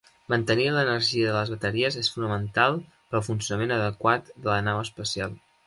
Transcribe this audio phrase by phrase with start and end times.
[0.33, 5.41] Mantenir l'energia de les bateries és fonamental per al funcionament adequat de la nau espacial.